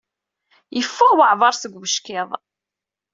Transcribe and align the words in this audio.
Yeffeɣ 0.75 1.11
weɛbaṛ 1.17 1.53
seg 1.57 1.73
ubeckiḍ. 1.77 2.29